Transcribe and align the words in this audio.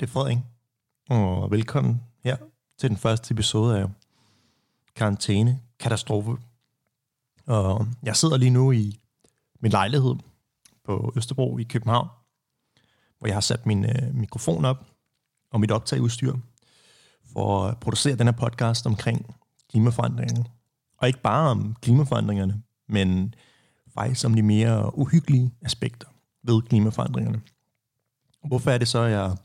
det 0.00 0.02
navn 0.02 0.08
er 0.08 0.12
Frederik, 0.12 0.38
og 1.08 1.50
velkommen 1.50 2.02
her 2.24 2.36
til 2.78 2.88
den 2.88 2.96
første 2.96 3.32
episode 3.32 3.78
af 3.78 3.86
Karantæne 4.96 5.60
Katastrofe. 5.78 6.36
Og 7.46 7.86
jeg 8.02 8.16
sidder 8.16 8.36
lige 8.36 8.50
nu 8.50 8.72
i 8.72 9.00
min 9.60 9.72
lejlighed 9.72 10.14
på 10.84 11.12
Østerbro 11.16 11.58
i 11.58 11.62
København, 11.62 12.08
hvor 13.18 13.26
jeg 13.26 13.36
har 13.36 13.40
sat 13.40 13.66
min 13.66 13.84
øh, 13.84 14.14
mikrofon 14.14 14.64
op 14.64 14.86
og 15.50 15.60
mit 15.60 15.70
optageudstyr 15.70 16.34
for 17.32 17.64
at 17.64 17.80
producere 17.80 18.16
den 18.16 18.26
her 18.26 18.32
podcast 18.32 18.86
omkring 18.86 19.36
klimaforandringerne. 19.70 20.44
Og 20.98 21.06
ikke 21.06 21.22
bare 21.22 21.50
om 21.50 21.76
klimaforandringerne, 21.80 22.62
men 22.88 23.34
faktisk 23.94 24.26
om 24.26 24.34
de 24.34 24.42
mere 24.42 24.98
uhyggelige 24.98 25.54
aspekter 25.62 26.08
ved 26.42 26.62
klimaforandringerne. 26.62 27.40
Hvorfor 28.44 28.70
er 28.70 28.78
det 28.78 28.88
så, 28.88 28.98
at 28.98 29.12
jeg 29.12 29.36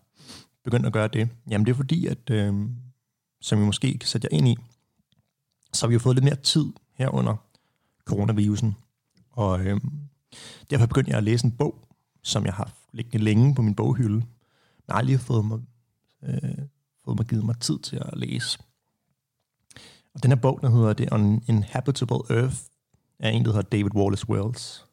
begyndt 0.63 0.85
at 0.85 0.93
gøre 0.93 1.07
det? 1.07 1.29
Jamen 1.49 1.65
det 1.65 1.71
er 1.71 1.75
fordi, 1.75 2.07
at 2.07 2.29
øh, 2.29 2.53
som 3.41 3.59
vi 3.59 3.65
måske 3.65 3.97
kan 3.97 4.07
sætte 4.07 4.27
jer 4.31 4.38
ind 4.38 4.47
i, 4.47 4.57
så 5.73 5.85
har 5.85 5.87
vi 5.87 5.93
jo 5.93 5.99
fået 5.99 6.15
lidt 6.15 6.23
mere 6.23 6.35
tid 6.35 6.65
her 6.93 7.09
under 7.09 7.35
coronavirusen. 8.05 8.75
Og 9.31 9.65
øh, 9.65 9.81
derfor 10.70 10.85
begyndte 10.85 11.09
jeg 11.09 11.17
at 11.17 11.23
læse 11.23 11.45
en 11.45 11.51
bog, 11.51 11.87
som 12.23 12.45
jeg 12.45 12.54
har 12.54 12.71
liggende 12.91 13.26
længe 13.26 13.55
på 13.55 13.62
min 13.62 13.76
boghylde, 13.76 14.15
men 14.87 14.89
aldrig 14.89 15.17
har 15.17 15.23
fået 15.23 15.45
mig, 15.45 15.59
øh, 16.23 16.65
fået 17.05 17.17
mig 17.17 17.27
givet 17.27 17.45
mig 17.45 17.59
tid 17.59 17.79
til 17.79 17.95
at 17.95 18.17
læse. 18.17 18.59
Og 20.13 20.23
den 20.23 20.32
her 20.32 20.35
bog, 20.35 20.59
der 20.62 20.70
hedder 20.70 20.93
The 20.93 21.41
Inhabitable 21.48 22.37
Earth, 22.37 22.57
er 23.20 23.29
en, 23.29 23.45
der 23.45 23.51
hedder 23.51 23.70
David 23.70 23.95
Wallace 23.95 24.29
Wells. 24.29 24.85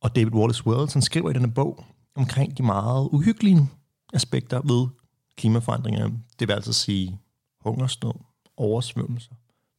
Og 0.00 0.16
David 0.16 0.32
Wallace 0.32 0.66
Wells, 0.66 0.92
han 0.92 1.02
skriver 1.02 1.30
i 1.30 1.32
denne 1.32 1.52
bog 1.52 1.84
omkring 2.14 2.58
de 2.58 2.62
meget 2.62 3.08
uhyggelige 3.12 3.68
aspekter 4.12 4.60
ved 4.60 4.88
klimaforandringer. 5.36 6.10
Det 6.38 6.48
vil 6.48 6.54
altså 6.54 6.72
sige 6.72 7.20
hungersnød, 7.60 8.12
oversvømmelser, 8.56 9.34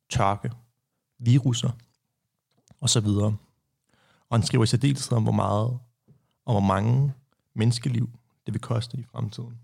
tørke, 0.09 0.51
viruser 1.19 1.71
osv. 2.81 3.07
Og 4.29 4.37
han 4.37 4.43
skriver 4.43 4.63
i 4.63 4.67
særdeleshed 4.67 5.17
om, 5.17 5.23
hvor 5.23 5.31
meget 5.31 5.79
og 6.45 6.53
hvor 6.53 6.59
mange 6.59 7.13
menneskeliv 7.53 8.09
det 8.45 8.53
vil 8.53 8.61
koste 8.61 8.97
i 8.97 9.03
fremtiden. 9.03 9.59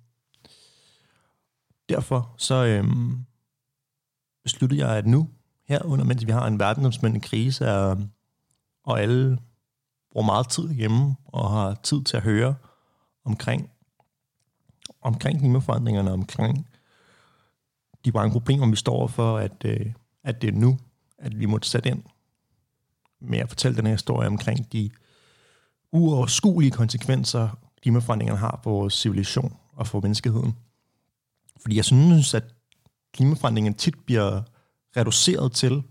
Derfor 1.89 2.35
så 2.37 2.65
øhm, 2.65 3.25
besluttede 4.43 4.87
jeg, 4.87 4.97
at 4.97 5.07
nu, 5.07 5.29
her 5.67 5.85
under, 5.85 6.05
mens 6.05 6.25
vi 6.25 6.31
har 6.31 6.47
en 6.47 6.59
verdensomspændende 6.59 7.27
krise, 7.27 7.65
er, 7.65 7.95
og 8.83 9.01
alle 9.01 9.39
bruger 10.11 10.25
meget 10.25 10.49
tid 10.49 10.69
hjemme 10.69 11.15
og 11.25 11.49
har 11.49 11.73
tid 11.73 12.03
til 12.03 12.17
at 12.17 12.23
høre 12.23 12.55
omkring, 13.25 13.69
omkring 15.02 15.39
klimaforandringerne, 15.39 16.11
omkring 16.11 16.67
de 18.05 18.11
mange 18.11 18.31
problemer, 18.31 18.69
vi 18.69 18.75
står 18.75 19.08
for, 19.08 19.38
at, 19.38 19.66
øh, 19.66 19.94
at 20.23 20.42
det 20.42 20.47
er 20.47 20.59
nu, 20.59 20.78
at 21.17 21.39
vi 21.39 21.45
må 21.45 21.59
sætte 21.61 21.89
ind 21.89 22.03
med 23.22 23.39
at 23.39 23.50
fortælle 23.50 23.77
den 23.77 23.86
her 23.86 23.94
historie 23.94 24.27
omkring 24.27 24.72
de 24.73 24.89
uoverskuelige 25.92 26.72
konsekvenser, 26.72 27.50
klimaforandringerne 27.81 28.39
har 28.39 28.59
på 28.64 28.70
vores 28.70 28.94
civilisation 28.94 29.58
og 29.73 29.88
for 29.88 30.02
menneskeheden. 30.02 30.55
Fordi 31.61 31.76
jeg 31.76 31.86
synes, 31.86 32.33
at 32.33 32.43
klimaforandringen 33.14 33.73
tit 33.73 33.95
bliver 34.05 34.42
reduceret 34.98 35.52
til 35.52 35.83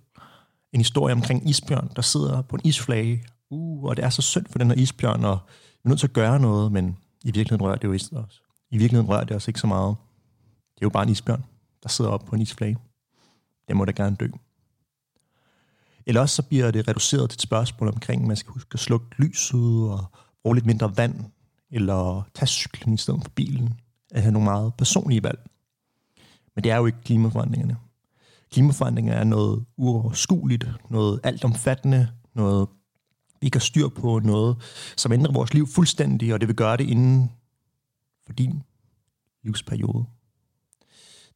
en 0.73 0.81
historie 0.81 1.13
omkring 1.13 1.49
isbjørn, 1.49 1.91
der 1.97 2.03
sidder 2.03 2.43
på 2.43 2.57
en 2.57 2.63
isflage. 2.65 3.25
Uh, 3.51 3.85
og 3.85 3.97
det 3.97 4.05
er 4.05 4.11
så 4.11 4.23
synd 4.23 4.47
for 4.47 4.59
den 4.59 4.71
her 4.71 4.77
isbjørn, 4.77 5.25
og 5.25 5.39
vi 5.49 5.81
er 5.85 5.89
nødt 5.89 6.01
til 6.01 6.07
at 6.07 6.13
gøre 6.13 6.41
noget, 6.41 6.73
men 6.73 6.99
i 7.25 7.27
virkeligheden 7.27 7.63
rører 7.63 7.77
det 7.77 7.85
jo 7.85 7.93
ikke 7.93 8.05
også. 8.13 8.41
I 8.71 8.79
virkeligheden 8.79 9.09
rører 9.09 9.25
det 9.25 9.37
os 9.37 9.49
ikke 9.49 9.61
så 9.61 9.67
meget. 9.67 9.97
Det 10.75 10.83
er 10.83 10.87
jo 10.87 10.91
bare 10.91 11.03
en 11.03 11.09
isbjørn, 11.09 11.45
der 11.83 11.89
sidder 11.89 12.11
op 12.11 12.25
på 12.25 12.35
en 12.35 12.43
isflage. 12.43 12.79
Den 13.69 13.77
må 13.77 13.85
da 13.85 13.93
gerne 13.93 14.17
dø. 14.17 14.29
Eller 16.07 16.21
også 16.21 16.37
så 16.37 16.43
bliver 16.43 16.71
det 16.71 16.89
reduceret 16.89 17.31
til 17.31 17.37
et 17.37 17.43
spørgsmål 17.43 17.89
omkring, 17.89 18.23
at 18.23 18.29
man 18.29 18.37
skal 18.37 18.53
huske 18.53 18.75
at 18.75 18.81
slukke 18.81 19.07
lyset 19.19 19.91
og 19.91 20.05
bruge 20.43 20.57
lidt 20.57 20.67
mindre 20.67 20.97
vand, 20.97 21.25
eller 21.71 22.29
tage 22.35 22.47
cyklen 22.47 22.95
i 22.95 22.97
stedet 22.97 23.23
for 23.23 23.31
bilen. 23.31 23.81
At 24.11 24.23
have 24.23 24.33
nogle 24.33 24.45
meget 24.45 24.75
personlige 24.75 25.23
valg. 25.23 25.51
Men 26.55 26.65
det 26.65 26.73
er 26.73 26.77
jo 26.77 26.87
ikke 26.87 26.99
klimaforandringerne. 27.05 27.77
Klimaforandringer 28.53 29.15
er 29.15 29.25
noget 29.25 29.65
uoverskueligt, 29.77 30.69
noget 30.91 31.21
altomfattende, 31.25 32.09
noget 32.35 32.69
vi 33.41 33.45
ikke 33.45 33.57
har 33.57 33.61
styr 33.61 33.89
på, 33.89 34.19
noget 34.19 34.57
som 34.97 35.13
ændrer 35.13 35.33
vores 35.33 35.55
liv 35.55 35.67
fuldstændig, 35.67 36.35
og 36.35 36.41
det 36.41 36.49
vil 36.49 36.57
gøre 36.57 36.77
det 36.77 36.89
inden 36.89 37.31
for 38.29 38.33
din 38.33 38.63
livsperiode. 39.43 40.05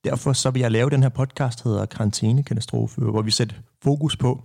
Derfor 0.04 0.32
så 0.32 0.50
vil 0.50 0.60
jeg 0.60 0.70
lave 0.70 0.91
den 0.91 1.03
her 1.03 1.08
podcast, 1.08 1.64
der 1.64 1.70
hedder 1.70 1.86
Karantænekatastrofe, 1.86 3.00
hvor 3.00 3.22
vi 3.22 3.30
sætter 3.30 3.56
fokus 3.82 4.16
på 4.16 4.42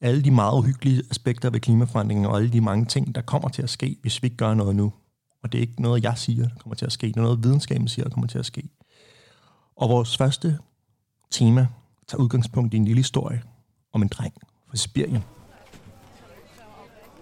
alle 0.00 0.22
de 0.22 0.30
meget 0.30 0.58
uhyggelige 0.58 1.02
aspekter 1.10 1.50
ved 1.50 1.60
klimaforandringen, 1.60 2.26
og 2.26 2.36
alle 2.36 2.52
de 2.52 2.60
mange 2.60 2.84
ting, 2.84 3.14
der 3.14 3.20
kommer 3.20 3.48
til 3.48 3.62
at 3.62 3.70
ske, 3.70 3.96
hvis 4.02 4.22
vi 4.22 4.26
ikke 4.26 4.36
gør 4.36 4.54
noget 4.54 4.76
nu. 4.76 4.92
Og 5.42 5.52
det 5.52 5.58
er 5.58 5.62
ikke 5.62 5.82
noget, 5.82 6.02
jeg 6.02 6.18
siger, 6.18 6.48
der 6.48 6.54
kommer 6.58 6.76
til 6.76 6.86
at 6.86 6.92
ske. 6.92 7.06
Det 7.06 7.16
er 7.16 7.22
noget, 7.22 7.44
videnskaben 7.44 7.88
siger, 7.88 8.04
der 8.04 8.10
kommer 8.10 8.28
til 8.28 8.38
at 8.38 8.46
ske. 8.46 8.68
Og 9.76 9.88
vores 9.88 10.16
første 10.16 10.58
tema 11.30 11.66
tager 12.08 12.22
udgangspunkt 12.22 12.74
i 12.74 12.76
en 12.76 12.84
lille 12.84 12.98
historie 12.98 13.42
om 13.92 14.02
en 14.02 14.08
dreng 14.08 14.34
fra 14.68 14.76
Sibirien. 14.76 15.24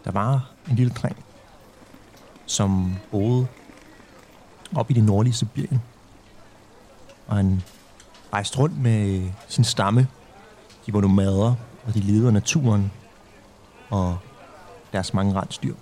Der 0.04 0.10
var 0.10 0.54
en 0.70 0.76
lille 0.76 0.92
dreng, 0.92 1.16
som 2.48 2.96
boede 3.10 3.46
op 4.74 4.90
i 4.90 4.94
det 4.94 5.04
nordlige 5.04 5.34
Sibirien. 5.34 5.82
Og 7.26 7.36
han 7.36 7.62
rejste 8.32 8.58
rundt 8.58 8.78
med 8.78 9.30
sin 9.48 9.64
stamme. 9.64 10.08
De 10.86 10.92
var 10.94 11.00
nomader, 11.00 11.54
og 11.86 11.94
de 11.94 12.00
levede 12.00 12.26
af 12.26 12.32
naturen 12.32 12.92
og 13.90 14.18
deres 14.92 15.14
mange 15.14 15.34
rensdyr. 15.34 15.74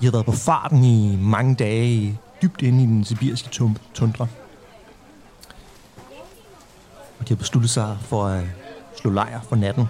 De 0.00 0.04
havde 0.06 0.12
været 0.12 0.26
på 0.26 0.32
farten 0.32 0.84
i 0.84 1.16
mange 1.16 1.54
dage, 1.54 2.20
dybt 2.42 2.62
inde 2.62 2.82
i 2.82 2.86
den 2.86 3.04
sibiriske 3.04 3.48
tundra. 3.94 4.26
Og 7.18 7.28
de 7.28 7.28
havde 7.28 7.38
besluttet 7.38 7.70
sig 7.70 7.98
for 8.00 8.26
at 8.26 8.42
øh, 8.42 8.48
slå 8.96 9.10
lejr 9.10 9.40
for 9.40 9.56
natten. 9.56 9.86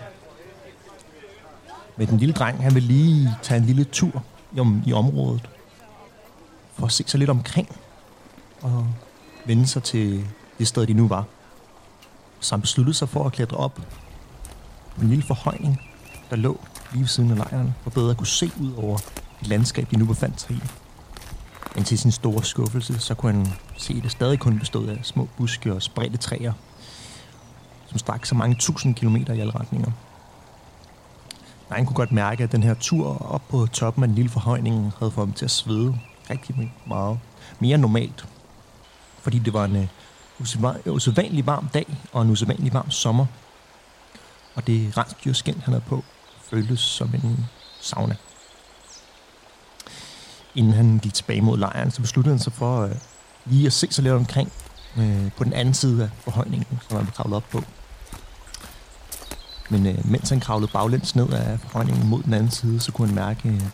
Men 1.96 2.08
den 2.08 2.18
lille 2.18 2.32
dreng, 2.32 2.62
han 2.62 2.74
vil 2.74 2.82
lige 2.82 3.30
tage 3.42 3.58
en 3.58 3.64
lille 3.64 3.84
tur 3.84 4.22
i, 4.54 4.60
i 4.86 4.92
området, 4.92 5.50
for 6.74 6.86
at 6.86 6.92
se 6.92 7.04
sig 7.06 7.18
lidt 7.18 7.30
omkring, 7.30 7.68
og 8.62 8.86
vende 9.44 9.66
sig 9.66 9.82
til 9.82 10.26
det 10.58 10.68
sted, 10.68 10.86
de 10.86 10.92
nu 10.92 11.08
var. 11.08 11.24
Så 12.40 12.54
han 12.54 12.60
besluttede 12.60 12.96
sig 12.96 13.08
for 13.08 13.24
at 13.24 13.32
klatre 13.32 13.56
op 13.56 13.74
på 14.96 15.00
en 15.02 15.08
lille 15.08 15.24
forhøjning, 15.24 15.80
der 16.30 16.36
lå 16.36 16.60
lige 16.92 17.00
ved 17.00 17.08
siden 17.08 17.30
af 17.30 17.36
lejren, 17.36 17.74
for 17.82 17.90
bedre 17.90 18.10
at 18.10 18.16
kunne 18.16 18.26
se 18.26 18.50
ud 18.60 18.72
over 18.72 18.98
det 19.40 19.48
landskab, 19.48 19.90
de 19.90 19.96
nu 19.96 20.06
befandt 20.06 20.40
sig 20.40 20.50
i. 20.50 20.60
Men 21.74 21.84
til 21.84 21.98
sin 21.98 22.12
store 22.12 22.44
skuffelse, 22.44 22.98
så 22.98 23.14
kunne 23.14 23.32
han 23.32 23.46
se, 23.76 23.94
at 23.96 24.02
det 24.02 24.10
stadig 24.10 24.38
kun 24.38 24.58
bestod 24.58 24.88
af 24.88 24.98
små 25.02 25.28
buske 25.36 25.74
og 25.74 25.82
spredte 25.82 26.16
træer, 26.16 26.52
som 27.86 27.98
strak 27.98 28.26
så 28.26 28.34
mange 28.34 28.56
tusind 28.58 28.94
kilometer 28.94 29.34
i 29.34 29.40
alle 29.40 29.54
retninger. 29.54 29.90
Nej, 31.70 31.78
han 31.78 31.86
kunne 31.86 31.96
godt 31.96 32.12
mærke, 32.12 32.44
at 32.44 32.52
den 32.52 32.62
her 32.62 32.74
tur 32.74 33.32
op 33.32 33.42
på 33.48 33.66
toppen 33.66 34.04
af 34.04 34.08
den 34.08 34.14
lille 34.14 34.30
forhøjning 34.30 34.92
havde 34.98 35.10
fået 35.10 35.26
ham 35.26 35.32
til 35.32 35.44
at 35.44 35.50
svede 35.50 35.98
rigtig 36.30 36.72
meget. 36.86 37.18
Mere 37.60 37.78
normalt. 37.78 38.26
Fordi 39.18 39.38
det 39.38 39.52
var 39.52 39.64
en 39.64 39.76
uh, 39.76 40.94
usædvanlig 40.94 41.46
varm 41.46 41.68
dag 41.74 41.86
og 42.12 42.22
en 42.22 42.30
usædvanlig 42.30 42.72
varm 42.74 42.90
sommer. 42.90 43.26
Og 44.54 44.66
det 44.66 44.98
rensdyrskin, 44.98 45.54
han 45.54 45.72
havde 45.74 45.84
på, 45.86 46.04
føltes 46.42 46.80
som 46.80 47.14
en 47.14 47.46
sauna. 47.80 48.16
Inden 50.54 50.72
han 50.72 50.98
gik 50.98 51.14
tilbage 51.14 51.40
mod 51.40 51.58
lejren, 51.58 51.90
så 51.90 52.00
besluttede 52.00 52.34
han 52.34 52.40
sig 52.40 52.52
for 52.52 52.84
uh, 52.84 52.90
lige 53.44 53.66
at 53.66 53.72
se 53.72 53.86
sig 53.90 54.04
lidt 54.04 54.14
omkring 54.14 54.52
uh, 54.96 55.32
på 55.36 55.44
den 55.44 55.52
anden 55.52 55.74
side 55.74 56.02
af 56.02 56.10
forhøjningen, 56.18 56.80
som 56.88 56.96
han 56.96 57.06
var 57.06 57.12
kravlet 57.12 57.36
op 57.36 57.44
på. 57.52 57.62
Men 59.70 59.86
øh, 59.86 60.10
mens 60.10 60.28
han 60.28 60.40
kravlede 60.40 60.72
baglæns 60.72 61.16
ned 61.16 61.32
af 61.32 61.60
forhøjningen 61.60 62.08
mod 62.08 62.22
den 62.22 62.34
anden 62.34 62.50
side, 62.50 62.80
så 62.80 62.92
kunne 62.92 63.08
han 63.08 63.14
mærke 63.14 63.48
en, 63.48 63.72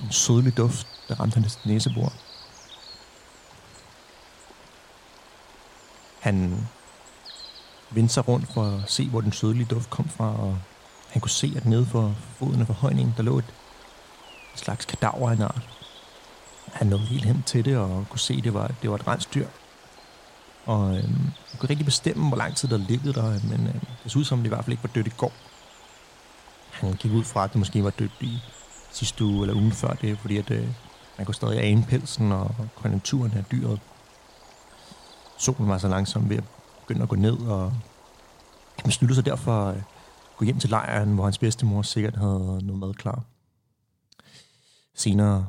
en 0.00 0.10
sødlig 0.10 0.56
duft, 0.56 0.86
der 1.08 1.20
ramte 1.20 1.34
hans 1.34 1.58
næsebord. 1.64 2.12
Han 6.20 6.66
vendte 7.90 8.14
sig 8.14 8.28
rundt 8.28 8.52
for 8.54 8.64
at 8.64 8.90
se, 8.90 9.08
hvor 9.08 9.20
den 9.20 9.32
sødlige 9.32 9.66
duft 9.66 9.90
kom 9.90 10.08
fra, 10.08 10.40
og 10.40 10.58
han 11.08 11.20
kunne 11.20 11.30
se, 11.30 11.52
at 11.56 11.66
nede 11.66 11.86
for 11.86 12.14
foden 12.38 12.60
af 12.60 12.66
forhøjningen, 12.66 13.14
der 13.16 13.22
lå 13.22 13.38
et 13.38 13.54
slags 14.54 14.84
kadaver 14.84 15.30
af 15.30 15.34
en 15.34 15.42
art. 15.42 15.68
Han 16.72 16.86
nåede 16.86 17.06
helt 17.06 17.24
hen 17.24 17.42
til 17.46 17.64
det, 17.64 17.76
og 17.76 18.06
kunne 18.10 18.20
se, 18.20 18.34
at 18.34 18.44
det 18.44 18.54
var, 18.54 18.70
det 18.82 18.90
var 18.90 18.96
et 18.96 19.08
rensdyr, 19.08 19.46
og 20.66 20.96
øh, 20.96 21.02
jeg 21.52 21.58
kunne 21.58 21.70
rigtig 21.70 21.86
bestemme, 21.86 22.28
hvor 22.28 22.36
lang 22.36 22.56
tid 22.56 22.68
der 22.68 22.76
ligget 22.76 23.14
der, 23.14 23.26
øh, 23.34 23.50
men 23.50 23.66
øh, 23.66 23.74
det 24.04 24.12
så 24.12 24.18
ud 24.18 24.24
som, 24.24 24.38
det 24.38 24.44
i 24.46 24.48
hvert 24.48 24.64
fald 24.64 24.72
ikke 24.72 24.82
var 24.82 24.90
dødt 24.94 25.06
i 25.06 25.16
går. 25.16 25.32
Han 26.70 26.92
gik 26.92 27.12
ud 27.12 27.24
fra, 27.24 27.44
at 27.44 27.52
det 27.52 27.58
måske 27.58 27.84
var 27.84 27.90
dødt 27.90 28.12
i 28.20 28.38
sidste 28.92 29.24
uge 29.24 29.42
eller 29.42 29.54
ugen 29.54 29.72
før 29.72 29.94
det, 29.94 30.18
fordi 30.18 30.36
at, 30.36 30.50
øh, 30.50 30.68
man 31.16 31.26
kunne 31.26 31.34
stadig 31.34 31.64
ane 31.64 31.84
pelsen 31.88 32.32
og 32.32 32.54
konjunkturen 32.74 33.32
af 33.32 33.44
dyret. 33.44 33.80
Solen 35.38 35.68
var 35.68 35.78
så 35.78 35.88
langsom 35.88 36.28
ved 36.30 36.36
at 36.36 36.44
begynde 36.80 37.02
at 37.02 37.08
gå 37.08 37.16
ned, 37.16 37.38
og 37.38 37.72
han 38.76 38.84
besluttede 38.84 39.14
sig 39.14 39.24
derfor 39.24 39.68
at 39.68 39.82
gå 40.36 40.44
hjem 40.44 40.58
til 40.58 40.70
lejren, 40.70 41.14
hvor 41.14 41.24
hans 41.24 41.38
bedstemor 41.38 41.82
sikkert 41.82 42.16
havde 42.16 42.60
noget 42.62 42.78
mad 42.78 42.94
klar. 42.94 43.22
Senere 44.94 45.46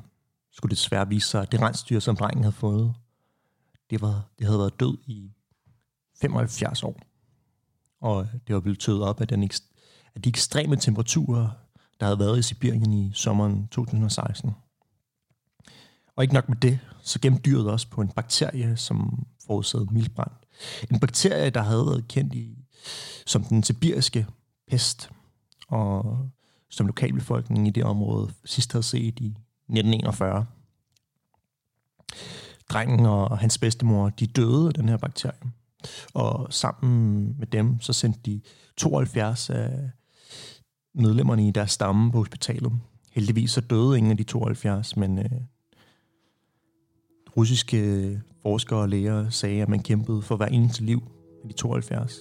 skulle 0.52 0.70
det 0.70 0.78
desværre 0.78 1.08
vise 1.08 1.28
sig, 1.28 1.42
at 1.42 1.52
det 1.52 1.62
rensdyr, 1.62 2.00
som 2.00 2.16
drengen 2.16 2.44
havde 2.44 2.56
fået, 2.56 2.94
det, 3.90 4.02
var, 4.02 4.30
det 4.40 4.46
havde 4.46 4.60
været 4.60 4.80
død 4.80 4.98
i 5.06 5.32
75 6.22 6.84
år. 6.84 7.00
Og 8.02 8.28
det 8.48 8.56
var 8.56 8.62
blevet 8.62 8.80
tøet 8.80 9.04
op 9.04 9.22
af, 9.22 9.28
den, 9.28 9.44
af 10.16 10.22
de 10.22 10.30
ekstreme 10.30 10.76
temperaturer, 10.76 11.50
der 12.00 12.06
havde 12.06 12.20
været 12.20 12.40
i 12.40 12.42
Sibirien 12.42 12.94
i 12.94 13.12
sommeren 13.14 13.68
2016. 13.68 14.52
Og 16.16 16.24
ikke 16.24 16.34
nok 16.34 16.50
med 16.50 16.58
det, 16.58 16.80
så 17.02 17.20
gemte 17.20 17.42
dyret 17.42 17.70
også 17.70 17.90
på 17.90 18.02
en 18.02 18.10
bakterie, 18.10 18.78
som 18.78 19.26
forårsagede 19.46 19.94
mildbrand. 19.94 20.32
En 20.92 21.00
bakterie, 21.00 21.50
der 21.50 21.62
havde 21.62 21.86
været 21.86 22.08
kendt 22.08 22.34
i, 22.34 22.58
som 23.26 23.44
den 23.44 23.64
sibiriske 23.64 24.28
pest, 24.68 25.10
og 25.68 26.18
som 26.70 26.88
lokalbefolkningen 26.88 27.68
i 27.68 27.70
det 27.70 27.84
område 27.84 28.34
sidst 28.46 28.72
havde 28.72 28.84
set 28.84 29.20
i 29.20 29.28
1941. 29.28 30.46
Drengen 32.70 33.06
og 33.06 33.38
hans 33.38 33.58
bedstemor, 33.58 34.10
de 34.10 34.28
døde 34.28 34.68
af 34.68 34.74
den 34.74 34.90
her 34.90 34.98
bakterie. 34.98 35.52
Og 36.14 36.48
sammen 36.54 37.36
med 37.40 37.48
dem, 37.48 37.80
så 37.80 37.94
sendte 37.94 38.20
de 38.26 38.42
72 38.78 39.50
af 39.50 39.90
medlemmerne 40.96 41.48
i 41.48 41.52
deres 41.52 41.72
stamme 41.72 42.12
på 42.12 42.18
hospitalet. 42.18 42.72
Heldigvis 43.12 43.52
så 43.52 43.62
døde 43.62 43.98
ingen 43.98 44.12
af 44.12 44.18
de 44.18 44.24
72, 44.24 44.98
men 44.98 45.20
øh, 45.20 45.26
russiske 47.38 48.22
forskere 48.42 48.80
og 48.80 48.90
læger 48.90 49.30
sagde, 49.30 49.62
at 49.62 49.70
man 49.70 49.84
kæmpede 49.84 50.22
for 50.22 50.36
hver 50.36 50.46
eneste 50.46 50.84
liv 50.84 51.04
af 51.44 51.50
de 51.50 51.54
72. 51.56 52.20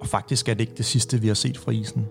Og 0.00 0.06
faktisk 0.06 0.48
er 0.48 0.54
det 0.54 0.60
ikke 0.60 0.76
det 0.76 0.84
sidste, 0.84 1.20
vi 1.20 1.26
har 1.26 1.34
set 1.34 1.58
fra 1.58 1.72
isen. 1.72 2.06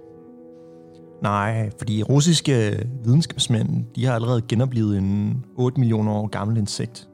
Nej, 1.23 1.69
fordi 1.77 2.03
russiske 2.03 2.87
videnskabsmænd, 3.03 3.85
de 3.95 4.05
har 4.05 4.15
allerede 4.15 4.41
genoplevet 4.41 4.97
en 4.97 5.45
8 5.55 5.79
millioner 5.79 6.11
år 6.11 6.27
gammel 6.27 6.57
insekt. 6.57 7.09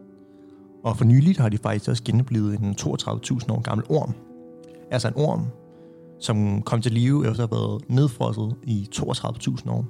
Og 0.83 0.97
for 0.97 1.05
nyligt 1.05 1.37
har 1.37 1.49
de 1.49 1.57
faktisk 1.57 1.89
også 1.89 2.03
genoplevet 2.03 2.59
en 2.59 2.75
32.000 2.81 3.51
år 3.51 3.61
gammel 3.61 3.85
orm. 3.89 4.13
Altså 4.91 5.07
en 5.07 5.13
orm, 5.15 5.45
som 6.19 6.61
kom 6.61 6.81
til 6.81 6.91
live 6.91 7.29
efter 7.29 7.43
at 7.43 7.49
have 7.49 7.61
været 7.61 7.83
nedfrosset 7.89 8.55
i 8.63 8.89
32.000 8.95 9.71
år. 9.71 9.85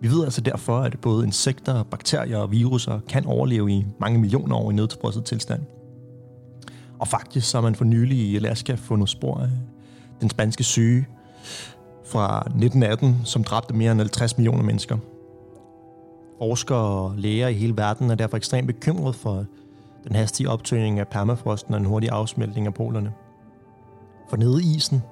Vi 0.00 0.08
ved 0.10 0.24
altså 0.24 0.40
derfor, 0.40 0.78
at 0.78 1.00
både 1.00 1.26
insekter, 1.26 1.82
bakterier 1.82 2.38
og 2.38 2.52
viruser 2.52 3.00
kan 3.08 3.26
overleve 3.26 3.70
i 3.70 3.86
mange 4.00 4.18
millioner 4.18 4.56
år 4.56 4.70
i 4.70 4.74
nedfrosset 4.74 5.24
tilstand. 5.24 5.62
Og 6.98 7.08
faktisk 7.08 7.50
så 7.50 7.56
har 7.56 7.62
man 7.62 7.74
for 7.74 7.84
nylig 7.84 8.18
i 8.18 8.36
Alaska 8.36 8.74
fundet 8.74 9.08
spor 9.08 9.36
af 9.36 9.48
den 10.20 10.30
spanske 10.30 10.64
syge 10.64 11.06
fra 12.08 12.38
1918, 12.38 13.20
som 13.24 13.44
dræbte 13.44 13.74
mere 13.74 13.92
end 13.92 14.00
50 14.00 14.36
millioner 14.36 14.62
mennesker. 14.62 14.96
Forskere 16.38 16.78
og 16.78 17.14
læger 17.16 17.48
i 17.48 17.54
hele 17.54 17.76
verden 17.76 18.10
er 18.10 18.14
derfor 18.14 18.36
ekstremt 18.36 18.66
bekymret 18.66 19.14
for 19.14 19.44
den 20.08 20.16
hastige 20.16 20.50
optøning 20.50 20.98
af 20.98 21.08
permafrosten 21.08 21.74
og 21.74 21.80
en 21.80 21.86
hurtig 21.86 22.10
afsmeltning 22.10 22.66
af 22.66 22.74
polerne. 22.74 23.12
For 24.30 24.36
nede 24.36 24.62
i 24.62 24.76
isen 24.76 25.02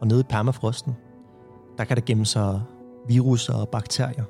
og 0.00 0.06
nede 0.06 0.20
i 0.20 0.22
permafrosten, 0.28 0.96
der 1.78 1.84
kan 1.84 1.96
der 1.96 2.02
gemme 2.06 2.26
sig 2.26 2.60
viruser 3.08 3.54
og 3.54 3.68
bakterier. 3.68 4.24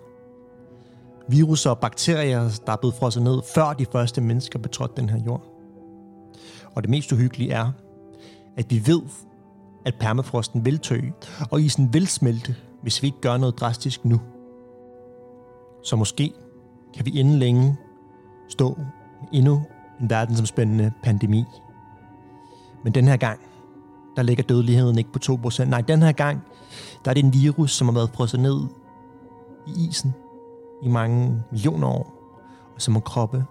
Viruser 1.29 1.71
og 1.71 1.79
bakterier, 1.79 2.61
der 2.67 2.73
er 2.73 2.77
blevet 2.77 2.95
frosset 2.95 3.23
ned, 3.23 3.41
før 3.55 3.73
de 3.73 3.87
første 3.93 4.21
mennesker 4.21 4.59
betrådte 4.59 4.95
den 4.97 5.09
her 5.09 5.21
jord. 5.27 5.43
Og 6.75 6.83
det 6.83 6.91
mest 6.91 7.13
uhyggelige 7.13 7.53
er, 7.53 7.73
at 8.57 8.71
vi 8.71 8.83
ved, 8.87 9.03
at 9.85 9.95
permafrosten 10.01 10.65
vil 10.65 10.79
tø, 10.79 11.01
og 11.51 11.61
isen 11.61 11.95
vil 11.95 12.07
smelte, 12.07 12.57
hvis 12.83 13.03
vi 13.03 13.07
ikke 13.07 13.21
gør 13.21 13.37
noget 13.37 13.61
drastisk 13.61 14.05
nu. 14.05 14.21
Så 15.83 15.97
måske 15.97 16.33
kan 16.95 17.07
vi 17.07 17.11
inden 17.11 17.39
længe 17.39 17.77
stå 18.49 18.75
med 18.79 19.29
endnu 19.33 19.63
en 20.01 20.11
verdensomspændende 20.11 20.93
pandemi. 21.03 21.45
Men 22.85 22.95
den 22.95 23.09
her 23.09 23.17
gang, 23.17 23.41
der 24.17 24.23
ligger 24.23 24.45
dødeligheden 24.45 24.99
ikke 24.99 25.13
på 25.13 25.19
2%. 25.25 25.65
Nej, 25.65 25.81
den 25.81 26.03
her 26.03 26.13
gang, 26.13 26.41
der 27.05 27.11
er 27.11 27.15
det 27.15 27.25
en 27.25 27.33
virus, 27.33 27.73
som 27.73 27.89
har 27.89 27.95
været 27.95 28.11
frosset 28.15 28.41
ned 28.41 28.61
i 29.67 29.89
isen 29.89 30.15
i 30.83 30.89
mange 30.89 31.43
millioner 31.51 31.89
år, 31.89 32.15
og 32.75 32.83
som 32.83 32.95
må 32.95 33.01
kroppe 33.01 33.45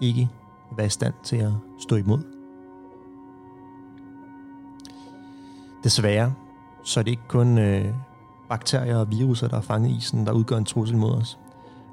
ikke 0.00 0.28
være 0.76 0.86
i 0.86 0.90
stand 0.90 1.14
til 1.22 1.36
at 1.36 1.52
stå 1.78 1.96
imod. 1.96 2.35
Desværre, 5.84 6.32
så 6.84 7.00
er 7.00 7.04
det 7.04 7.10
ikke 7.10 7.28
kun 7.28 7.58
øh, 7.58 7.94
bakterier 8.48 8.96
og 8.96 9.10
viruser, 9.10 9.48
der 9.48 9.56
er 9.56 9.60
fanget 9.60 9.90
i 9.90 9.96
isen, 9.96 10.26
der 10.26 10.32
udgør 10.32 10.56
en 10.56 10.64
trussel 10.64 10.96
mod 10.96 11.10
os. 11.10 11.38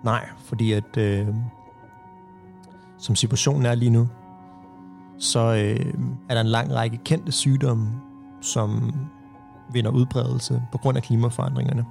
Nej, 0.04 0.30
fordi 0.38 0.72
at 0.72 0.98
øh, 0.98 1.28
som 2.98 3.16
situationen 3.16 3.66
er 3.66 3.76
lige 3.76 3.90
nu, 3.90 4.08
så 5.20 5.40
øh, 5.40 5.94
er 6.30 6.34
der 6.34 6.42
en 6.42 6.48
lang 6.48 6.74
række 6.74 6.98
kendte 6.98 7.32
sygdomme, 7.32 7.88
som 8.42 8.94
vinder 9.72 9.92
udbredelse 9.92 10.64
på 10.72 10.78
grund 10.78 10.98
af 10.98 11.04
klimaforandringerne. 11.04 11.86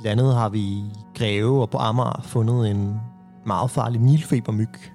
Blandt 0.00 0.20
andet 0.20 0.34
har 0.34 0.48
vi 0.48 0.60
i 0.60 0.92
Greve 1.14 1.60
og 1.62 1.70
på 1.70 1.78
Amager 1.78 2.20
fundet 2.22 2.70
en 2.70 3.00
meget 3.46 3.70
farlig 3.70 4.00
nilfebermyg, 4.00 4.92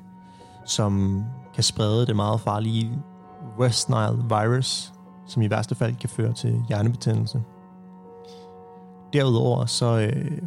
som 0.65 1.23
kan 1.53 1.63
sprede 1.63 2.05
det 2.05 2.15
meget 2.15 2.41
farlige 2.41 2.91
West 3.59 3.89
Nile 3.89 4.23
virus, 4.29 4.93
som 5.27 5.41
i 5.41 5.49
værste 5.49 5.75
fald 5.75 5.95
kan 5.95 6.09
føre 6.09 6.33
til 6.33 6.63
hjernebetændelse. 6.67 7.41
Derudover 9.13 9.65
så 9.65 9.99
øh, 9.99 10.37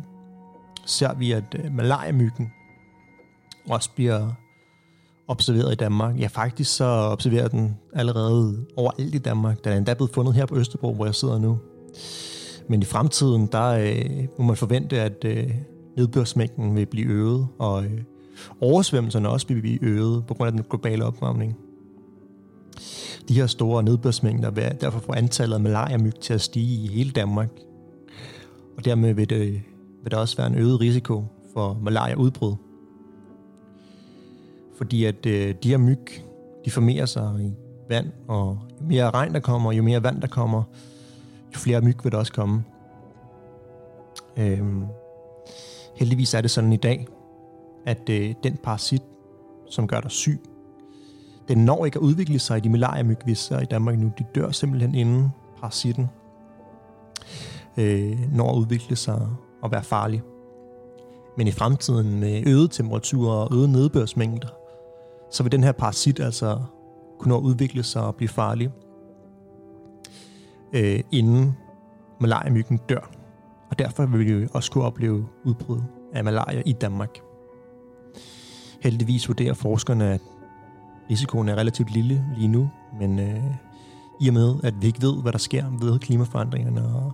ser 0.86 1.14
vi, 1.14 1.32
at 1.32 1.56
øh, 1.64 1.72
malariamyggen 1.74 2.52
også 3.70 3.90
bliver 3.94 4.28
observeret 5.28 5.72
i 5.72 5.76
Danmark. 5.76 6.20
Ja, 6.20 6.26
faktisk 6.26 6.76
så 6.76 6.84
observerer 6.84 7.48
den 7.48 7.76
allerede 7.92 8.66
overalt 8.76 9.14
i 9.14 9.18
Danmark. 9.18 9.64
Den 9.64 9.72
er 9.72 9.76
endda 9.76 9.94
blevet 9.94 10.10
fundet 10.14 10.34
her 10.34 10.46
på 10.46 10.56
Østerbro, 10.56 10.94
hvor 10.94 11.04
jeg 11.04 11.14
sidder 11.14 11.38
nu. 11.38 11.58
Men 12.68 12.82
i 12.82 12.84
fremtiden, 12.84 13.46
der 13.46 13.68
øh, 13.68 14.26
må 14.38 14.44
man 14.44 14.56
forvente, 14.56 15.00
at 15.00 15.24
øh, 15.24 15.54
nedbørsmængden 15.96 16.76
vil 16.76 16.86
blive 16.86 17.06
øget, 17.06 17.48
og 17.58 17.84
øh, 17.84 18.00
oversvømmelserne 18.60 19.28
også 19.28 19.46
vil 19.46 19.60
blive 19.60 19.84
øget 19.84 20.26
på 20.26 20.34
grund 20.34 20.46
af 20.46 20.52
den 20.52 20.64
globale 20.70 21.04
opvarmning. 21.04 21.56
De 23.28 23.34
her 23.34 23.46
store 23.46 23.82
nedbørsmængder 23.82 24.50
vil 24.50 24.76
derfor 24.80 24.98
få 24.98 25.12
antallet 25.12 25.54
af 25.54 25.60
malariamyg 25.60 26.14
til 26.14 26.34
at 26.34 26.40
stige 26.40 26.84
i 26.84 26.86
hele 26.86 27.10
Danmark. 27.10 27.48
Og 28.76 28.84
dermed 28.84 29.14
vil, 29.14 29.30
det, 29.30 29.62
vil 30.02 30.10
der 30.10 30.16
også 30.16 30.36
være 30.36 30.46
en 30.46 30.54
øget 30.54 30.80
risiko 30.80 31.24
for 31.54 31.78
malariaudbrud. 31.82 32.54
Fordi 34.76 35.04
at 35.04 35.26
øh, 35.26 35.54
de 35.62 35.68
her 35.68 35.78
myg, 35.78 36.22
de 36.64 36.70
formerer 36.70 37.06
sig 37.06 37.36
i 37.40 37.52
vand, 37.88 38.06
og 38.28 38.58
jo 38.80 38.86
mere 38.86 39.10
regn 39.10 39.34
der 39.34 39.40
kommer, 39.40 39.72
jo 39.72 39.82
mere 39.82 40.02
vand 40.02 40.20
der 40.20 40.28
kommer, 40.28 40.62
jo 41.54 41.58
flere 41.58 41.80
myg 41.80 42.04
vil 42.04 42.12
der 42.12 42.18
også 42.18 42.32
komme. 42.32 42.64
Øhm, 44.36 44.84
heldigvis 45.96 46.34
er 46.34 46.40
det 46.40 46.50
sådan 46.50 46.72
i 46.72 46.76
dag, 46.76 47.06
at 47.86 48.08
øh, 48.10 48.34
den 48.42 48.56
parasit, 48.62 49.02
som 49.70 49.86
gør 49.88 50.00
dig 50.00 50.10
syg, 50.10 50.40
den 51.48 51.64
når 51.64 51.84
ikke 51.84 51.96
at 51.96 52.02
udvikle 52.02 52.38
sig 52.38 52.58
i 52.58 52.60
de 52.60 52.68
malariamyg, 52.68 53.18
vi 53.26 53.34
ser 53.34 53.60
i 53.60 53.64
Danmark 53.64 53.98
nu. 53.98 54.12
De 54.18 54.24
dør 54.34 54.50
simpelthen 54.50 54.94
inden 54.94 55.28
parasitten 55.60 56.08
øh, 57.78 58.34
når 58.34 58.52
at 58.52 58.56
udvikle 58.56 58.96
sig 58.96 59.28
og 59.62 59.70
være 59.70 59.82
farlig. 59.82 60.22
Men 61.36 61.46
i 61.46 61.50
fremtiden 61.50 62.20
med 62.20 62.42
øget 62.46 62.70
temperaturer 62.70 63.36
og 63.36 63.54
øget 63.54 63.70
nedbørsmængder, 63.70 64.48
så 65.30 65.42
vil 65.42 65.52
den 65.52 65.64
her 65.64 65.72
parasit 65.72 66.20
altså 66.20 66.58
kunne 67.18 67.28
nå 67.28 67.36
at 67.36 67.42
udvikle 67.42 67.82
sig 67.82 68.02
og 68.02 68.14
blive 68.14 68.28
farlig, 68.28 68.70
øh, 70.72 71.00
inden 71.12 71.56
malariamyggen 72.20 72.80
dør. 72.88 73.10
Og 73.70 73.78
derfor 73.78 74.06
vil 74.06 74.42
vi 74.42 74.48
også 74.52 74.72
kunne 74.72 74.84
opleve 74.84 75.26
udbrud 75.44 75.80
af 76.12 76.24
malaria 76.24 76.62
i 76.66 76.72
Danmark. 76.72 77.18
Heldigvis 78.80 79.28
vurderer 79.28 79.54
forskerne, 79.54 80.14
at 80.14 80.20
risikoen 81.10 81.48
er 81.48 81.54
relativt 81.54 81.90
lille 81.90 82.24
lige 82.36 82.48
nu, 82.48 82.70
men 82.98 83.18
øh, 83.18 83.44
i 84.20 84.28
og 84.28 84.34
med, 84.34 84.54
at 84.62 84.82
vi 84.82 84.86
ikke 84.86 85.02
ved, 85.02 85.22
hvad 85.22 85.32
der 85.32 85.38
sker 85.38 85.64
ved 85.80 85.98
klimaforandringerne, 85.98 86.84
og 86.94 87.12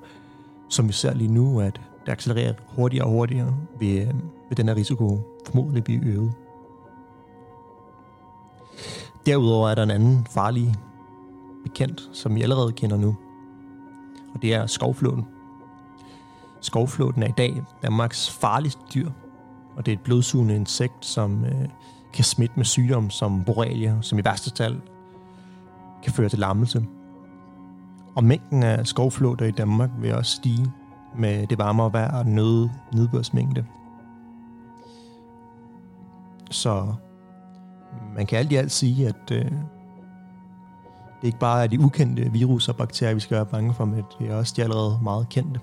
som 0.69 0.89
vi 0.89 0.93
ser 0.93 1.15
lige 1.15 1.33
nu, 1.33 1.61
at 1.61 1.81
det 2.07 2.13
accelererer 2.13 2.53
hurtigere 2.69 3.05
og 3.05 3.11
hurtigere, 3.11 3.55
vil, 3.79 3.99
øh, 3.99 4.15
vil 4.49 4.57
den 4.57 4.69
her 4.69 4.77
risiko 4.77 5.21
formodentlig 5.47 5.85
blive 5.85 6.05
øget. 6.05 6.33
Derudover 9.27 9.69
er 9.69 9.75
der 9.75 9.83
en 9.83 9.91
anden 9.91 10.27
farlig 10.31 10.75
bekendt, 11.63 12.09
som 12.13 12.35
vi 12.35 12.43
allerede 12.43 12.73
kender 12.73 12.97
nu. 12.97 13.17
og 14.35 14.43
det 14.43 14.55
er 14.55 14.67
skovflåden. 14.67 15.27
Skovflåden 16.61 17.23
er 17.23 17.27
i 17.27 17.35
dag 17.39 17.63
Danmarks 17.83 18.31
farligste 18.31 18.83
dyr, 18.95 19.11
og 19.77 19.87
det 19.87 19.93
er 19.93 19.97
et 19.97 20.03
blodsugende 20.03 20.57
insekt, 20.57 21.07
som 21.07 21.45
øh, 21.45 21.69
kan 22.15 22.25
smitte 22.25 22.57
med 22.57 22.65
sygdom 22.65 23.11
som 23.11 23.45
borrelia, 23.45 23.97
som 24.01 24.19
i 24.19 24.25
værste 24.25 24.51
tal 24.51 24.81
kan 26.03 26.13
føre 26.13 26.29
til 26.29 26.39
lammelse. 26.39 26.87
Og 28.17 28.25
mængden 28.25 28.63
af 28.63 28.87
skovflåter 28.87 29.47
i 29.47 29.51
Danmark 29.51 29.91
vil 29.99 30.15
også 30.15 30.37
stige 30.37 30.73
med 31.19 31.47
det 31.47 31.59
varmere 31.59 31.93
vejr 31.93 32.19
og 32.19 32.25
den 32.25 32.39
øgede 32.39 32.71
nedbørsmængde. 32.93 33.65
Så 36.51 36.95
man 38.17 38.27
kan 38.27 38.39
alt 38.39 38.53
i 38.53 38.57
alt 38.57 38.73
sige, 38.73 39.09
at 39.09 39.31
øh, 39.33 39.45
det 41.21 41.29
ikke 41.29 41.39
bare 41.39 41.63
er 41.63 41.67
de 41.67 41.81
ukendte 41.81 42.33
virus 42.33 42.69
og 42.69 42.77
bakterier, 42.77 43.15
vi 43.15 43.21
skal 43.21 43.35
være 43.35 43.47
bange 43.47 43.75
for, 43.75 43.85
men 43.85 44.03
det 44.19 44.31
er 44.31 44.37
også 44.37 44.55
de 44.57 44.63
allerede 44.63 44.99
meget 45.03 45.29
kendte. 45.29 45.61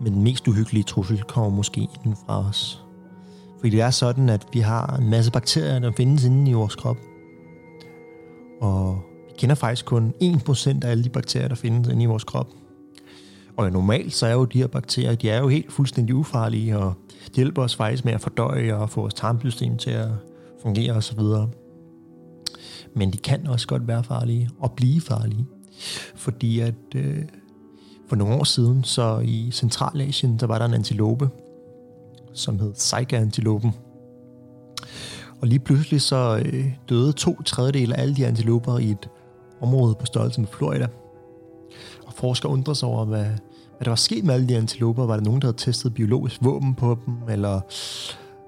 Men 0.00 0.12
den 0.12 0.22
mest 0.22 0.48
uhyggelige 0.48 0.82
trussel 0.82 1.22
kommer 1.22 1.50
måske 1.50 1.80
inden 1.80 2.16
fra 2.26 2.48
os. 2.48 2.85
Fordi 3.58 3.70
det 3.70 3.80
er 3.80 3.90
sådan, 3.90 4.28
at 4.28 4.46
vi 4.52 4.60
har 4.60 4.96
en 4.96 5.10
masse 5.10 5.30
bakterier, 5.30 5.78
der 5.78 5.92
findes 5.96 6.24
inde 6.24 6.50
i 6.50 6.54
vores 6.54 6.74
krop. 6.74 6.96
Og 8.60 9.02
vi 9.28 9.32
kender 9.38 9.54
faktisk 9.54 9.86
kun 9.86 10.14
1% 10.22 10.68
af 10.82 10.90
alle 10.90 11.04
de 11.04 11.08
bakterier, 11.08 11.48
der 11.48 11.54
findes 11.54 11.88
inde 11.88 12.02
i 12.02 12.06
vores 12.06 12.24
krop. 12.24 12.48
Og 13.56 13.70
normalt 13.70 14.14
så 14.14 14.26
er 14.26 14.32
jo 14.32 14.44
de 14.44 14.58
her 14.58 14.66
bakterier, 14.66 15.14
de 15.14 15.30
er 15.30 15.38
jo 15.38 15.48
helt 15.48 15.72
fuldstændig 15.72 16.14
ufarlige, 16.14 16.78
og 16.78 16.94
de 17.28 17.36
hjælper 17.36 17.62
os 17.62 17.76
faktisk 17.76 18.04
med 18.04 18.12
at 18.12 18.20
fordøje 18.20 18.74
og 18.74 18.90
få 18.90 19.00
vores 19.00 19.14
tarmsystem 19.14 19.76
til 19.76 19.90
at 19.90 20.08
fungere 20.62 20.92
osv. 20.92 21.20
Men 22.94 23.10
de 23.10 23.18
kan 23.18 23.46
også 23.46 23.66
godt 23.66 23.88
være 23.88 24.04
farlige 24.04 24.50
og 24.58 24.72
blive 24.72 25.00
farlige. 25.00 25.46
Fordi 26.14 26.60
at 26.60 26.74
øh, 26.94 27.18
for 28.08 28.16
nogle 28.16 28.34
år 28.34 28.44
siden, 28.44 28.84
så 28.84 29.18
i 29.18 29.50
Centralasien, 29.52 30.36
der 30.36 30.46
var 30.46 30.58
der 30.58 30.64
en 30.64 30.74
antilope, 30.74 31.28
som 32.36 32.58
hed 32.58 32.74
Saiga-antilopen. 32.74 33.74
Og 35.40 35.48
lige 35.48 35.58
pludselig 35.58 36.00
så 36.00 36.42
øh, 36.44 36.64
døde 36.88 37.12
to 37.12 37.42
tredjedel 37.42 37.92
af 37.92 38.02
alle 38.02 38.16
de 38.16 38.26
antiloper 38.26 38.78
i 38.78 38.90
et 38.90 39.08
område 39.60 39.94
på 40.00 40.06
størrelse 40.06 40.40
med 40.40 40.48
Florida. 40.48 40.86
Og 42.06 42.12
forskere 42.12 42.52
undrer 42.52 42.74
sig 42.74 42.88
over, 42.88 43.04
hvad, 43.04 43.24
hvad 43.24 43.84
der 43.84 43.90
var 43.90 43.96
sket 43.96 44.24
med 44.24 44.34
alle 44.34 44.48
de 44.48 44.56
antiloper. 44.56 45.06
Var 45.06 45.16
der 45.16 45.24
nogen, 45.24 45.40
der 45.40 45.46
havde 45.46 45.56
testet 45.56 45.94
biologisk 45.94 46.36
våben 46.40 46.74
på 46.74 46.98
dem, 47.06 47.14
eller 47.30 47.60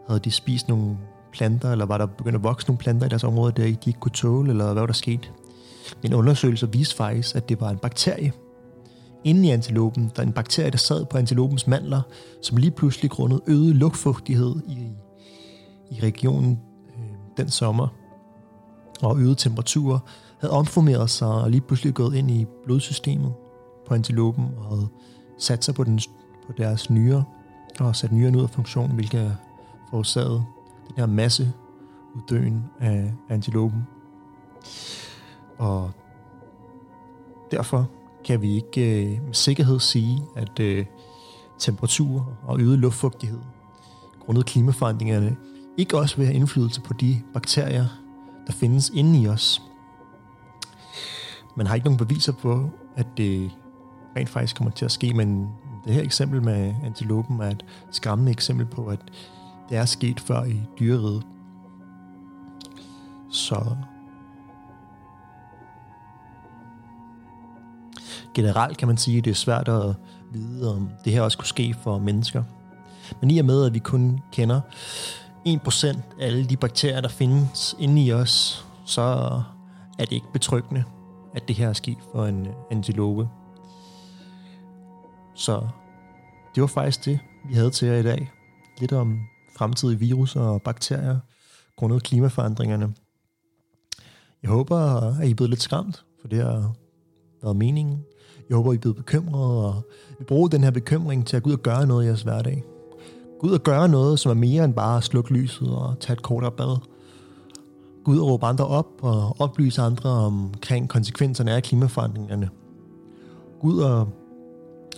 havde 0.08 0.20
de 0.20 0.30
spist 0.30 0.68
nogle 0.68 0.98
planter, 1.32 1.72
eller 1.72 1.86
var 1.86 1.98
der 1.98 2.06
begyndt 2.06 2.36
at 2.36 2.42
vokse 2.42 2.66
nogle 2.66 2.78
planter 2.78 3.06
i 3.06 3.08
deres 3.08 3.24
område, 3.24 3.52
der 3.52 3.62
de 3.62 3.68
ikke 3.68 4.00
kunne 4.00 4.12
tåle, 4.12 4.50
eller 4.50 4.64
hvad 4.64 4.74
var 4.74 4.86
der 4.86 4.92
sket? 4.92 5.32
En 6.02 6.14
undersøgelse 6.14 6.72
viste 6.72 6.96
faktisk, 6.96 7.36
at 7.36 7.48
det 7.48 7.60
var 7.60 7.70
en 7.70 7.78
bakterie 7.78 8.32
inde 9.28 9.48
i 9.48 9.50
antilopen. 9.50 10.12
Der 10.16 10.22
er 10.22 10.26
en 10.26 10.32
bakterie, 10.32 10.70
der 10.70 10.78
sad 10.78 11.04
på 11.04 11.18
antilopens 11.18 11.66
mandler, 11.66 12.02
som 12.42 12.56
lige 12.56 12.70
pludselig 12.70 13.10
grundet 13.10 13.40
øget 13.46 13.76
luftfugtighed 13.76 14.56
i, 14.68 14.88
i 15.90 16.00
regionen 16.02 16.58
øh, 16.88 17.04
den 17.36 17.50
sommer, 17.50 17.88
og 19.02 19.18
øget 19.20 19.38
temperaturer, 19.38 19.98
havde 20.40 20.52
omformeret 20.52 21.10
sig 21.10 21.28
og 21.28 21.50
lige 21.50 21.60
pludselig 21.60 21.94
gået 21.94 22.14
ind 22.14 22.30
i 22.30 22.46
blodsystemet 22.64 23.32
på 23.86 23.94
antilopen 23.94 24.48
og 24.58 24.64
havde 24.64 24.88
sat 25.38 25.64
sig 25.64 25.74
på, 25.74 25.84
den, 25.84 26.00
på 26.46 26.52
deres 26.58 26.90
nyre 26.90 27.24
og 27.80 27.96
sat 27.96 28.12
nyren 28.12 28.36
ud 28.36 28.42
af 28.42 28.50
funktion, 28.50 28.90
hvilket 28.90 29.36
forårsagede 29.90 30.44
den 30.88 30.94
her 30.96 31.06
masse 31.06 31.52
uddøen 32.14 32.64
af 32.80 33.12
antilopen. 33.28 33.86
Og 35.58 35.90
derfor 37.50 37.90
kan 38.24 38.42
vi 38.42 38.54
ikke 38.54 39.04
øh, 39.04 39.26
med 39.26 39.34
sikkerhed 39.34 39.80
sige, 39.80 40.22
at 40.36 40.60
øh, 40.60 40.86
temperatur 41.58 42.38
og 42.42 42.60
øget 42.60 42.78
luftfugtighed 42.78 43.40
grundet 44.28 44.46
klimaforandringerne 44.46 45.36
ikke 45.76 45.98
også 45.98 46.16
vil 46.16 46.26
have 46.26 46.36
indflydelse 46.36 46.80
på 46.80 46.92
de 46.92 47.22
bakterier, 47.34 47.86
der 48.46 48.52
findes 48.52 48.90
inde 48.94 49.22
i 49.22 49.28
os. 49.28 49.62
Man 51.56 51.66
har 51.66 51.74
ikke 51.74 51.84
nogen 51.84 51.98
beviser 51.98 52.32
på, 52.32 52.70
at 52.96 53.06
det 53.16 53.50
rent 54.16 54.28
faktisk 54.28 54.56
kommer 54.56 54.70
til 54.70 54.84
at 54.84 54.92
ske, 54.92 55.14
men 55.14 55.48
det 55.84 55.94
her 55.94 56.02
eksempel 56.02 56.42
med 56.42 56.74
antilopen 56.84 57.40
er 57.40 57.50
et 57.50 57.64
skræmmende 57.90 58.32
eksempel 58.32 58.66
på, 58.66 58.86
at 58.86 59.00
det 59.68 59.76
er 59.78 59.84
sket 59.84 60.20
før 60.20 60.44
i 60.44 60.62
dyreriget. 60.80 61.22
Så 63.30 63.76
generelt 68.38 68.78
kan 68.78 68.88
man 68.88 68.96
sige, 68.96 69.18
at 69.18 69.24
det 69.24 69.30
er 69.30 69.34
svært 69.34 69.68
at 69.68 69.94
vide, 70.32 70.76
om 70.76 70.90
det 71.04 71.12
her 71.12 71.22
også 71.22 71.38
kunne 71.38 71.46
ske 71.46 71.74
for 71.82 71.98
mennesker. 71.98 72.42
Men 73.20 73.30
i 73.30 73.38
og 73.38 73.44
med, 73.44 73.66
at 73.66 73.74
vi 73.74 73.78
kun 73.78 74.20
kender 74.32 74.60
1% 75.48 75.86
af 76.20 76.26
alle 76.26 76.44
de 76.44 76.56
bakterier, 76.56 77.00
der 77.00 77.08
findes 77.08 77.76
inde 77.78 78.04
i 78.04 78.12
os, 78.12 78.66
så 78.86 79.02
er 79.98 80.04
det 80.04 80.12
ikke 80.12 80.32
betryggende, 80.32 80.84
at 81.34 81.48
det 81.48 81.56
her 81.56 81.68
er 81.68 81.72
sket 81.72 81.98
for 82.12 82.26
en 82.26 82.48
antilope. 82.70 83.28
Så 85.34 85.68
det 86.54 86.60
var 86.60 86.66
faktisk 86.66 87.04
det, 87.04 87.18
vi 87.48 87.54
havde 87.54 87.70
til 87.70 87.88
jer 87.88 87.96
i 87.96 88.02
dag. 88.02 88.30
Lidt 88.78 88.92
om 88.92 89.20
fremtidige 89.56 89.98
virus 89.98 90.36
og 90.36 90.62
bakterier 90.62 91.18
grundet 91.76 92.02
klimaforandringerne. 92.02 92.94
Jeg 94.42 94.50
håber, 94.50 94.78
at 94.78 95.26
I 95.26 95.30
er 95.30 95.34
blevet 95.34 95.50
lidt 95.50 95.62
skræmt, 95.62 96.04
for 96.20 96.28
det 96.28 96.42
har 96.42 96.74
været 97.42 97.56
meningen. 97.56 98.04
Jeg 98.48 98.56
håber, 98.56 98.72
I 98.72 98.74
er 98.74 98.80
blevet 98.80 98.96
bekymret, 98.96 99.64
og 99.64 99.74
vi 100.18 100.24
bruger 100.24 100.48
den 100.48 100.64
her 100.64 100.70
bekymring 100.70 101.26
til 101.26 101.36
at 101.36 101.42
gå 101.42 101.50
ud 101.50 101.54
og 101.54 101.62
gøre 101.62 101.86
noget 101.86 102.04
i 102.04 102.06
jeres 102.06 102.22
hverdag. 102.22 102.64
Gå 103.40 103.46
ud 103.46 103.52
og 103.52 103.62
gøre 103.62 103.88
noget, 103.88 104.18
som 104.18 104.30
er 104.30 104.34
mere 104.34 104.64
end 104.64 104.74
bare 104.74 104.96
at 104.96 105.04
slukke 105.04 105.32
lyset 105.32 105.68
og 105.68 105.94
tage 106.00 106.12
et 106.12 106.22
kortere 106.22 106.52
bad. 106.52 106.76
Gå 108.04 108.12
ud 108.12 108.18
og 108.18 108.26
råbe 108.26 108.46
andre 108.46 108.66
op 108.66 108.86
og 109.00 109.36
oplyse 109.38 109.82
andre 109.82 110.10
omkring 110.10 110.88
konsekvenserne 110.88 111.50
af 111.52 111.62
klimaforandringerne. 111.62 112.50
Gå 113.60 113.68
ud 113.68 113.78
og 113.78 114.08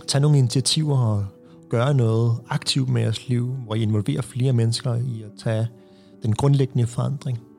tage 0.08 0.22
nogle 0.22 0.38
initiativer 0.38 0.98
og 0.98 1.24
gøre 1.68 1.94
noget 1.94 2.32
aktivt 2.48 2.88
med 2.88 3.02
jeres 3.02 3.28
liv, 3.28 3.54
hvor 3.66 3.74
I 3.74 3.82
involverer 3.82 4.22
flere 4.22 4.52
mennesker 4.52 4.94
i 4.94 5.22
at 5.22 5.30
tage 5.42 5.68
den 6.22 6.34
grundlæggende 6.34 6.86
forandring. 6.86 7.49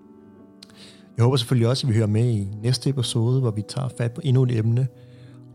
Jeg 1.18 1.24
håber 1.24 1.38
selvfølgelig 1.38 1.68
også, 1.68 1.88
at 1.88 1.94
vi 1.94 1.98
hører 1.98 2.08
med 2.08 2.30
i 2.30 2.48
næste 2.62 2.90
episode, 2.90 3.40
hvor 3.40 3.52
vi 3.52 3.62
tager 3.62 3.90
fat 3.98 4.12
på 4.12 4.22
endnu 4.24 4.44
et 4.44 4.58
emne 4.58 4.88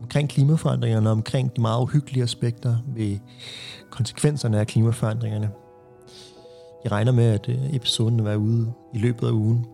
omkring 0.01 0.29
klimaforandringerne 0.29 1.09
og 1.09 1.11
omkring 1.11 1.55
de 1.55 1.61
meget 1.61 1.81
uhyggelige 1.81 2.23
aspekter 2.23 2.77
ved 2.95 3.17
konsekvenserne 3.89 4.59
af 4.59 4.67
klimaforandringerne. 4.67 5.49
Jeg 6.83 6.91
regner 6.91 7.11
med, 7.11 7.25
at 7.25 7.49
øh, 7.49 7.75
episoden 7.75 8.17
vil 8.17 8.25
være 8.25 8.39
ude 8.39 8.73
i 8.93 8.97
løbet 8.97 9.27
af 9.27 9.31
ugen. 9.31 9.65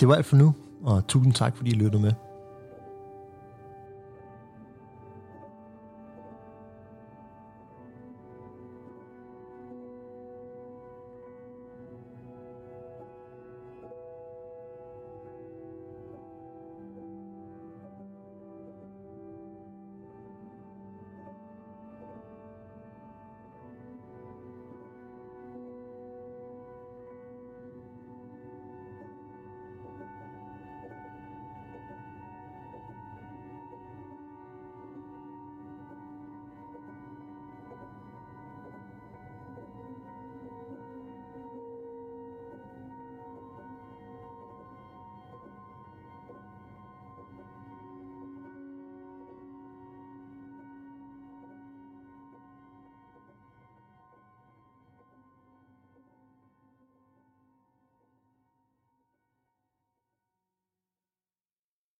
Det 0.00 0.08
var 0.08 0.14
alt 0.14 0.26
for 0.26 0.36
nu, 0.36 0.54
og 0.82 1.06
tusind 1.06 1.34
tak, 1.34 1.56
fordi 1.56 1.70
I 1.70 1.74
lyttede 1.74 2.02
med. 2.02 2.12